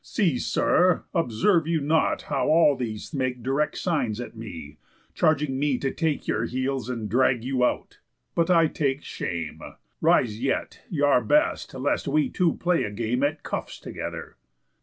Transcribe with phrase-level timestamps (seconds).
[0.03, 4.79] See, sir, observe you not how all these make Direct signs at me,
[5.13, 7.99] charging me to take Your heels, and drag you out?
[8.33, 9.61] But I take shame.
[10.01, 14.37] Rise yet, y' are best, lest we two play a game At cuffs together."